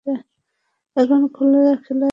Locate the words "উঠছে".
1.73-2.09